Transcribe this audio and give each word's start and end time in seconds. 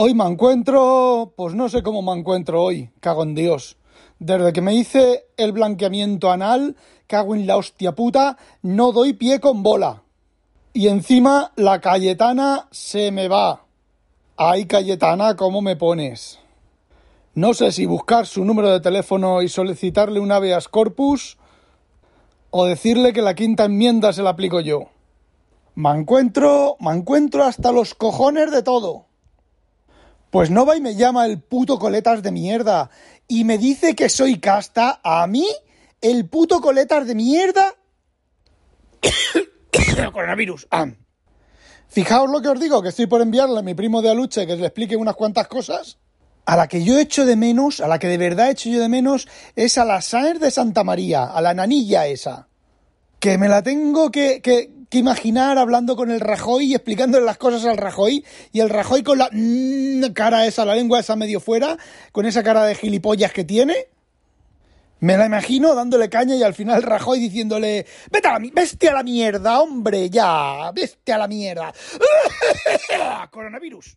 Hoy 0.00 0.14
me 0.14 0.24
encuentro, 0.26 1.32
pues 1.36 1.56
no 1.56 1.68
sé 1.68 1.82
cómo 1.82 2.02
me 2.02 2.16
encuentro 2.16 2.62
hoy, 2.62 2.88
cago 3.00 3.24
en 3.24 3.34
Dios. 3.34 3.78
Desde 4.20 4.52
que 4.52 4.60
me 4.60 4.72
hice 4.72 5.26
el 5.36 5.50
blanqueamiento 5.50 6.30
anal, 6.30 6.76
cago 7.08 7.34
en 7.34 7.48
la 7.48 7.56
hostia 7.56 7.96
puta, 7.96 8.38
no 8.62 8.92
doy 8.92 9.14
pie 9.14 9.40
con 9.40 9.64
bola. 9.64 10.04
Y 10.72 10.86
encima 10.86 11.50
la 11.56 11.80
Cayetana 11.80 12.68
se 12.70 13.10
me 13.10 13.26
va. 13.26 13.64
Ay, 14.36 14.66
Cayetana, 14.66 15.34
¿cómo 15.34 15.62
me 15.62 15.74
pones? 15.74 16.38
No 17.34 17.52
sé 17.52 17.72
si 17.72 17.84
buscar 17.84 18.24
su 18.24 18.44
número 18.44 18.70
de 18.70 18.78
teléfono 18.78 19.42
y 19.42 19.48
solicitarle 19.48 20.20
un 20.20 20.30
habeas 20.30 20.68
corpus 20.68 21.38
o 22.50 22.66
decirle 22.66 23.12
que 23.12 23.20
la 23.20 23.34
quinta 23.34 23.64
enmienda 23.64 24.12
se 24.12 24.22
la 24.22 24.30
aplico 24.30 24.60
yo. 24.60 24.90
Me 25.74 25.90
encuentro, 25.90 26.76
me 26.78 26.92
encuentro 26.92 27.42
hasta 27.42 27.72
los 27.72 27.96
cojones 27.96 28.52
de 28.52 28.62
todo. 28.62 29.07
Pues 30.30 30.50
no 30.50 30.66
va 30.66 30.76
y 30.76 30.80
me 30.80 30.94
llama 30.94 31.26
el 31.26 31.40
puto 31.40 31.78
coletas 31.78 32.22
de 32.22 32.30
mierda 32.30 32.90
y 33.26 33.44
me 33.44 33.56
dice 33.56 33.94
que 33.94 34.08
soy 34.08 34.38
casta. 34.38 35.00
¿A 35.02 35.26
mí? 35.26 35.46
¿El 36.00 36.28
puto 36.28 36.60
coletas 36.60 37.06
de 37.06 37.14
mierda? 37.14 37.74
Coronavirus. 40.12 40.66
Ah. 40.70 40.88
Fijaos 41.88 42.30
lo 42.30 42.42
que 42.42 42.48
os 42.48 42.60
digo, 42.60 42.82
que 42.82 42.90
estoy 42.90 43.06
por 43.06 43.22
enviarle 43.22 43.58
a 43.58 43.62
mi 43.62 43.74
primo 43.74 44.02
de 44.02 44.10
Aluche 44.10 44.46
que 44.46 44.56
le 44.56 44.66
explique 44.66 44.96
unas 44.96 45.16
cuantas 45.16 45.48
cosas. 45.48 45.98
A 46.44 46.56
la 46.56 46.66
que 46.66 46.82
yo 46.82 46.98
echo 46.98 47.26
de 47.26 47.36
menos, 47.36 47.80
a 47.80 47.88
la 47.88 47.98
que 47.98 48.08
de 48.08 48.16
verdad 48.18 48.50
echo 48.50 48.70
yo 48.70 48.80
de 48.80 48.88
menos, 48.88 49.28
es 49.56 49.76
a 49.76 49.84
la 49.84 50.00
Sáenz 50.00 50.40
de 50.40 50.50
Santa 50.50 50.84
María, 50.84 51.24
a 51.24 51.40
la 51.40 51.54
nanilla 51.54 52.06
esa. 52.06 52.48
Que 53.18 53.36
me 53.36 53.48
la 53.48 53.62
tengo 53.62 54.10
que, 54.10 54.40
que, 54.40 54.70
que 54.88 54.98
imaginar 54.98 55.58
hablando 55.58 55.96
con 55.96 56.10
el 56.10 56.20
Rajoy 56.20 56.66
y 56.66 56.74
explicándole 56.74 57.24
las 57.24 57.38
cosas 57.38 57.64
al 57.66 57.76
Rajoy 57.76 58.24
y 58.52 58.60
el 58.60 58.70
Rajoy 58.70 59.02
con 59.02 59.18
la 59.18 59.28
mm, 59.32 60.12
cara 60.14 60.46
esa, 60.46 60.64
la 60.64 60.74
lengua 60.74 61.00
esa 61.00 61.16
medio 61.16 61.40
fuera, 61.40 61.76
con 62.12 62.26
esa 62.26 62.42
cara 62.42 62.64
de 62.64 62.74
gilipollas 62.74 63.32
que 63.32 63.44
tiene. 63.44 63.74
Me 65.00 65.16
la 65.16 65.26
imagino 65.26 65.74
dándole 65.74 66.08
caña 66.08 66.34
y 66.34 66.42
al 66.42 66.54
final 66.54 66.82
Rajoy 66.82 67.20
diciéndole, 67.20 67.86
vete 68.10 68.28
a 68.28 68.38
la, 68.38 68.50
veste 68.52 68.88
a 68.88 68.94
la 68.94 69.02
mierda, 69.02 69.60
hombre, 69.60 70.10
ya, 70.10 70.72
veste 70.72 71.12
a 71.12 71.18
la 71.18 71.28
mierda. 71.28 71.72
Coronavirus. 73.30 73.96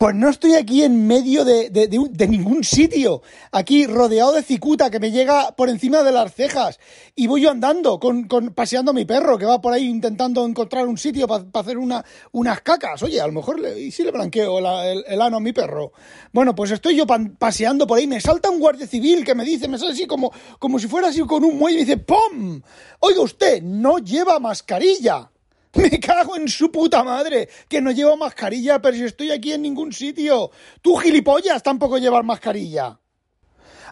Pues 0.00 0.14
no 0.14 0.30
estoy 0.30 0.54
aquí 0.54 0.82
en 0.82 1.06
medio 1.06 1.44
de, 1.44 1.68
de, 1.68 1.86
de, 1.86 1.98
de, 2.10 2.26
ningún 2.26 2.64
sitio. 2.64 3.20
Aquí 3.52 3.86
rodeado 3.86 4.32
de 4.32 4.42
cicuta 4.42 4.88
que 4.90 4.98
me 4.98 5.10
llega 5.10 5.54
por 5.54 5.68
encima 5.68 6.02
de 6.02 6.10
las 6.10 6.32
cejas. 6.32 6.80
Y 7.14 7.26
voy 7.26 7.42
yo 7.42 7.50
andando, 7.50 8.00
con, 8.00 8.26
con 8.26 8.54
paseando 8.54 8.92
a 8.92 8.94
mi 8.94 9.04
perro, 9.04 9.36
que 9.36 9.44
va 9.44 9.60
por 9.60 9.74
ahí 9.74 9.86
intentando 9.86 10.46
encontrar 10.46 10.86
un 10.86 10.96
sitio 10.96 11.28
para 11.28 11.44
pa 11.44 11.60
hacer 11.60 11.76
una, 11.76 12.02
unas 12.32 12.62
cacas. 12.62 13.02
Oye, 13.02 13.20
a 13.20 13.26
lo 13.26 13.34
mejor 13.34 13.60
le, 13.60 13.78
y 13.78 13.90
si 13.90 14.02
le 14.02 14.10
blanqueo 14.10 14.58
el, 14.60 14.64
el, 14.64 15.04
el, 15.06 15.20
ano 15.20 15.36
a 15.36 15.40
mi 15.40 15.52
perro. 15.52 15.92
Bueno, 16.32 16.54
pues 16.54 16.70
estoy 16.70 16.96
yo 16.96 17.04
paseando 17.06 17.86
por 17.86 17.98
ahí. 17.98 18.06
Me 18.06 18.22
salta 18.22 18.48
un 18.48 18.58
guardia 18.58 18.86
civil 18.86 19.22
que 19.22 19.34
me 19.34 19.44
dice, 19.44 19.68
me 19.68 19.76
sale 19.76 19.92
así 19.92 20.06
como, 20.06 20.32
como 20.58 20.78
si 20.78 20.88
fuera 20.88 21.08
así 21.08 21.20
con 21.26 21.44
un 21.44 21.58
muelle 21.58 21.76
y 21.76 21.80
me 21.82 21.84
dice, 21.84 21.98
¡pum! 21.98 22.62
Oiga 23.00 23.20
usted, 23.20 23.62
no 23.62 23.98
lleva 23.98 24.40
mascarilla. 24.40 25.30
Me 25.74 26.00
cago 26.00 26.36
en 26.36 26.48
su 26.48 26.72
puta 26.72 27.04
madre, 27.04 27.48
que 27.68 27.80
no 27.80 27.92
llevo 27.92 28.16
mascarilla, 28.16 28.82
pero 28.82 28.96
si 28.96 29.04
estoy 29.04 29.30
aquí 29.30 29.52
en 29.52 29.62
ningún 29.62 29.92
sitio. 29.92 30.50
Tú, 30.82 30.96
gilipollas, 30.96 31.62
tampoco 31.62 31.98
llevas 31.98 32.24
mascarilla. 32.24 32.98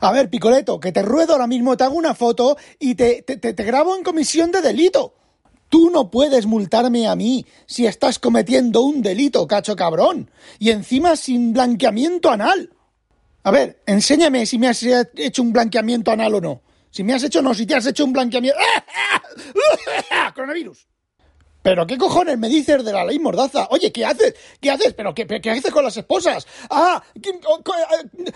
A 0.01 0.12
ver, 0.12 0.31
Picoleto, 0.31 0.79
que 0.81 0.93
te 0.93 1.03
ruedo 1.03 1.33
ahora 1.33 1.47
mismo, 1.47 1.77
te 1.77 1.84
hago 1.84 1.97
una 1.97 2.15
foto 2.15 2.56
y 2.79 2.95
te, 2.95 3.23
te, 3.23 3.37
te, 3.37 3.65
grabo 3.65 3.97
en 3.97 4.03
comisión 4.03 4.51
de 4.51 4.61
delito. 4.61 5.15
Tú 5.69 5.91
no 5.91 6.11
puedes 6.11 6.47
multarme 6.47 7.09
a 7.09 7.15
mí 7.15 7.45
si 7.67 7.87
estás 7.87 8.19
cometiendo 8.19 8.83
un 8.83 9.03
delito, 9.03 9.47
cacho 9.47 9.77
cabrón. 9.77 10.31
Y 10.59 10.71
encima 10.71 11.17
sin 11.17 11.53
blanqueamiento 11.53 12.31
anal. 12.31 12.73
A 13.43 13.51
ver, 13.51 13.83
enséñame 13.87 14.47
si 14.47 14.59
me 14.59 14.69
has 14.69 14.83
hecho 14.83 15.43
un 15.43 15.53
blanqueamiento 15.53 16.11
anal 16.11 16.34
o 16.34 16.41
no. 16.41 16.62
Si 16.91 17.05
me 17.05 17.15
has 17.15 17.23
hecho 17.23 17.43
no, 17.43 17.55
si 17.55 17.67
te 17.67 17.75
has 17.75 17.87
hecho 17.87 18.05
un 18.05 18.12
blanqueamiento... 18.12 18.59
Coronavirus. 20.34 20.87
¿Pero 21.69 21.87
qué 21.87 21.99
cojones 21.99 22.39
me 22.39 22.49
dices 22.49 22.83
de 22.83 22.95
la 22.95 23.05
ley 23.05 23.19
Mordaza? 23.19 23.69
Oye, 23.71 23.93
¿qué 23.93 24.03
haces? 24.03 24.34
¿Qué 24.59 24.71
haces? 24.71 24.95
¿Pero 24.95 25.15
qué, 25.15 25.51
haces 25.51 25.71
con 25.71 25.84
las 25.84 25.99
esposas? 25.99 26.47
¡Ah! 26.71 27.03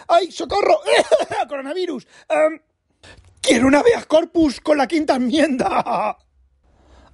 ¡Ay, 0.07 0.31
socorro! 0.31 0.79
¡Coronavirus! 1.49 2.07
Um, 2.29 2.59
¡Quiero 3.41 3.69
una 3.69 3.79
habeas 3.79 4.05
corpus 4.05 4.61
con 4.61 4.77
la 4.77 4.87
quinta 4.87 5.15
enmienda! 5.15 6.19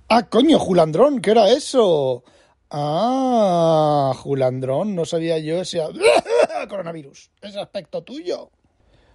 ¡Ah, 0.08 0.22
coño, 0.28 0.58
Julandrón! 0.58 1.20
¿Qué 1.20 1.30
era 1.30 1.50
eso? 1.50 2.24
¡Ah, 2.68 4.12
Julandrón! 4.16 4.96
No 4.96 5.04
sabía 5.04 5.38
yo 5.38 5.60
ese... 5.60 5.80
¡Coronavirus! 6.68 7.30
Ese 7.40 7.60
aspecto 7.60 8.02
tuyo. 8.02 8.50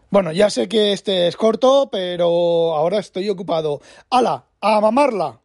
Bueno, 0.09 0.31
ya 0.31 0.49
sé 0.49 0.69
que 0.69 0.93
este 0.93 1.27
es 1.27 1.35
corto, 1.35 1.89
pero 1.91 2.75
ahora 2.77 2.99
estoy 2.99 3.29
ocupado. 3.29 3.81
¡Hala! 4.09 4.45
¡A 4.61 4.79
mamarla! 4.79 5.42